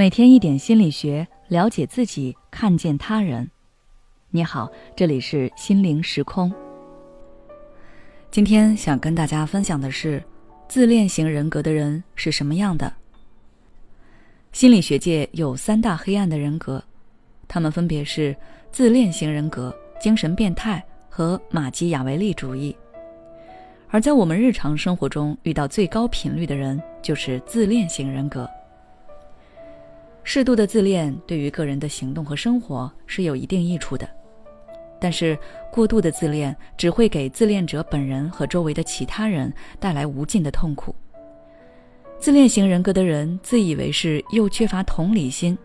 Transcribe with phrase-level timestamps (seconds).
[0.00, 3.50] 每天一点心理学，了解自己，看见他人。
[4.30, 6.50] 你好，这里是心灵时空。
[8.30, 10.24] 今天想跟大家分享的是，
[10.66, 12.90] 自恋型人格的人是什么样的？
[14.52, 16.82] 心理学界有三大黑暗的人格，
[17.46, 18.34] 他们分别是
[18.72, 22.74] 自恋型人格、精神变态和马基雅维利主义。
[23.90, 28.48] 而在我们日常生活中遇到最高频率的人，就是自恋型人格。
[30.22, 34.08] 适度的自恋对于个人的行动和生活是有一定益处的，
[35.00, 35.36] 但是
[35.72, 40.94] 过度的自恋只会给自恋者本人和周围的其他人带来无尽的痛苦。
[42.18, 45.56] 自恋型人格的人自以为是又缺乏同理心，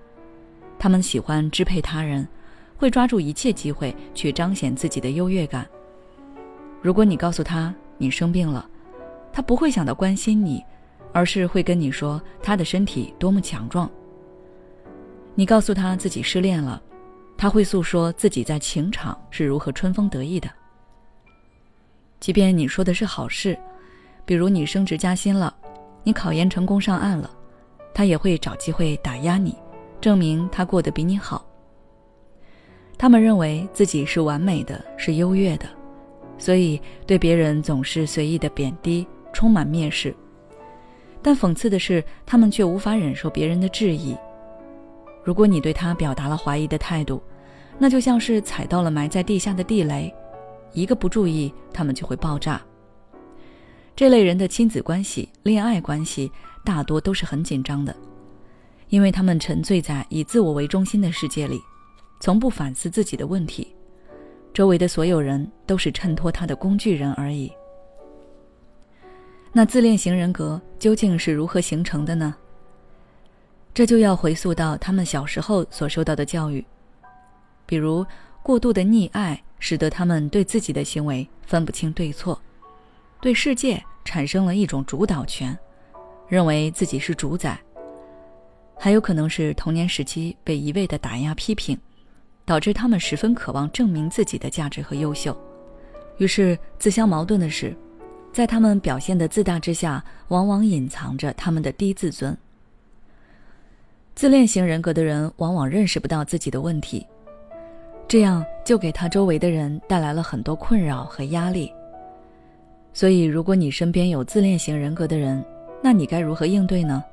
[0.80, 2.26] 他们喜欢支配他人，
[2.78, 5.68] 会抓住一切机会去彰显自己的优越感。
[6.82, 8.68] 如果你告诉他你生病了，
[9.34, 10.64] 他不会想到关心你，
[11.12, 13.92] 而是会跟你说他的身体多么强壮。
[15.38, 16.82] 你告诉他自己失恋了，
[17.38, 20.50] 他会诉说自己在情场是如何春风得意的。
[22.22, 23.58] 即便你说的是好事，
[24.24, 25.54] 比如你升职加薪了，
[26.04, 27.30] 你考研成功上岸了，
[27.94, 29.54] 他也会找机会打压你，
[30.00, 31.46] 证明他过得比你好。
[32.98, 35.68] 他们认为自己是完美的，是优越的，
[36.38, 40.16] 所以对别人总是随意的贬低，充满蔑视。
[41.22, 44.16] 但讽刺的是，他们却无法忍受别人的质疑。
[45.26, 47.22] 如果你对他表达了怀疑的态度，
[47.80, 50.14] 那就像是踩到了埋在地下的地雷，
[50.72, 52.62] 一个不注意，他们就会爆炸。
[53.96, 56.32] 这类人的亲子关系、恋爱关系
[56.64, 57.96] 大多都是很紧张的，
[58.90, 61.60] 因为他们沉醉在以自我为中心的世界里，
[62.20, 63.76] 从不反思自己的问题，
[64.54, 67.52] 周围的所有人都是衬托他的工具人而已。
[69.52, 72.36] 那自恋型人格究竟是如何形成的呢？
[73.76, 76.64] 这就要回溯到他们小时候所受到的教育，
[77.66, 78.06] 比如
[78.42, 82.42] 过度的溺爱，使得他们对自己的行为分不清对错，
[83.20, 85.58] 对世界产生了一种主导权，
[86.30, 87.60] 认为自己是主宰。
[88.78, 91.78] 还有可能是童年时期被一味的打压批评，
[92.46, 95.38] 导致他们十分渴望证明自己的价值和优秀。
[96.18, 97.76] 于是自相矛盾的是，
[98.32, 102.38] 在他们表现的自大之下，往往隐藏着他们的低自尊。
[104.16, 107.06] 自恋型人格的人往往认识不到自己的问题，
[108.08, 111.70] 这样就给他周围的人带来了很多困扰和压力。
[112.94, 115.44] 所以，如果你身边有自恋型人格的人，
[115.84, 117.04] 那你该如何应对呢？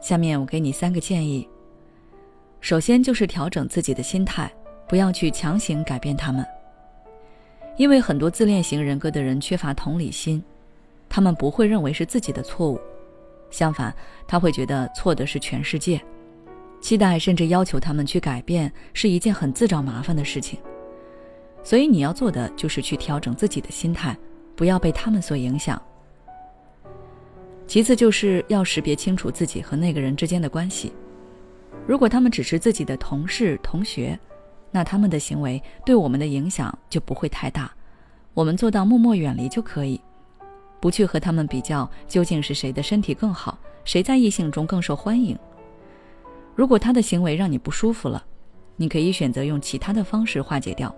[0.00, 1.46] 下面我给你三个建议。
[2.60, 4.48] 首先就是调整自己的心态，
[4.86, 6.46] 不要去强行改变他们，
[7.76, 10.40] 因为很多自恋型人格的人缺乏同理心，
[11.08, 12.80] 他们不会认为是自己的错误。
[13.50, 13.94] 相反，
[14.26, 16.00] 他会觉得错的是全世界，
[16.80, 20.58] 期待甚至要求他们去改变是一件很自找麻烦的事情。
[21.62, 24.16] 所以你要做的就是去调整自己的心态，
[24.56, 25.80] 不要被他们所影响。
[27.66, 30.92] 其次就是要识别清楚自己和那个人之间的关系。
[31.86, 34.18] 如果他们只是自己的同事、同学，
[34.70, 37.70] 那他们的行为对我们的影响就不会太大，
[38.34, 40.00] 我们做到默默远离就可以。
[40.80, 45.38] 不去和他们比较，究竟是谁的身体更好，谁在异性中更受欢迎？
[46.54, 48.24] 如果他的行为让你不舒服了，
[48.76, 50.94] 你可以选择用其他的方式化解掉，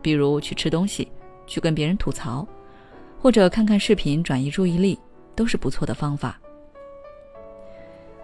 [0.00, 1.06] 比如去吃东西，
[1.46, 2.46] 去跟别人吐槽，
[3.20, 4.98] 或者看看视频转移注意力，
[5.34, 6.40] 都是不错的方法。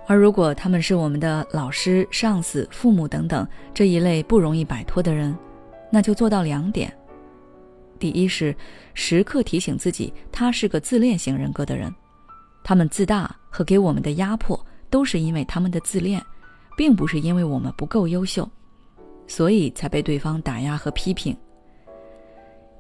[0.07, 5.37] 而如果他们是我们的老师、上司、父母等等这一类不容易摆脱的人，
[5.91, 6.93] 那就做到两点。
[8.00, 8.56] 第一是
[8.94, 11.94] 时刻提醒自己，他是个自恋型人格的人，
[12.65, 16.21] 他们自大和给我们的压迫都是因为他们的自恋，
[16.78, 18.49] 并不是因为我们不够优秀，
[19.27, 21.37] 所以才被对方打压和批评。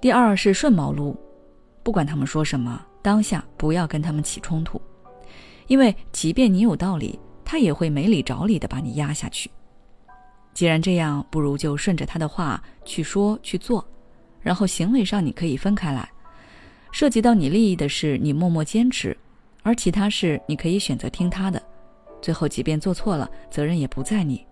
[0.00, 1.14] 第二是顺毛撸，
[1.82, 4.80] 不管他们说什么，当下不要跟他们起冲突，
[5.66, 9.50] 因为即便你有道理，他也会没理找理的把你压下去。
[10.54, 13.86] 既然这样，不如就顺着他的话去说去做。
[14.42, 16.08] 然后行为上你可以分开来，
[16.92, 19.14] 涉及到你利益的事，你默默坚持；
[19.62, 21.62] 而其他事你可以选择听他的。
[22.22, 24.44] 最后，即便做错了，责任也不在你。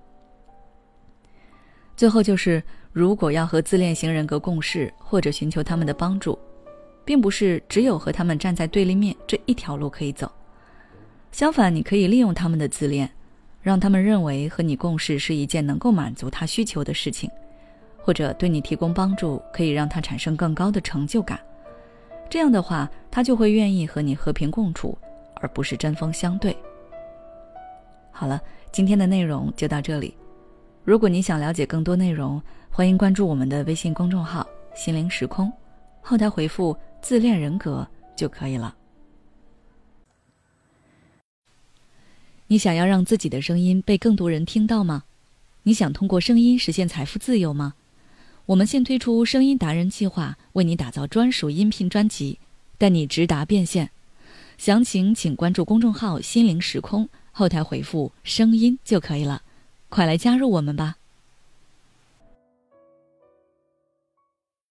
[1.96, 2.62] 最后就是，
[2.93, 6.38] 如果要和自恋型人格共事或者寻求他们的帮助，
[7.05, 10.31] 并不是只有和他们站在对立面这一条路可以走。
[11.32, 13.11] 相反，你可以利用他们的自恋，
[13.61, 17.29] 让他们认为和你共事是一件能够满足他需求的事情。
[18.00, 21.39] 或者对你提供帮助，可以让他产生更高的成就感。
[22.31, 24.97] 这样的话，他就会愿意和你和平共处，
[25.37, 26.56] 而不是针锋相对。
[28.11, 28.41] 好了，
[28.73, 30.15] 今天的内容就到这里。
[30.85, 35.53] 如果你想了解更多内容，欢迎关注我们的微信公众号“心灵时空”，
[36.01, 37.87] 后台回复“自恋人格”
[38.17, 38.75] 就可以了。
[42.47, 45.05] 你想要让自己的声音被更多人听到吗？
[45.62, 47.75] 你想通过声音实现财富自由吗？
[48.49, 52.39] 我们现推出声音达人计划，为你打造专属音频专辑，
[52.79, 53.91] 带你直达变现。
[54.56, 59.43] 详情请关注公众号“心灵时空”，后台回复“声音”就可以了。
[59.91, 60.97] 快来加入我们吧！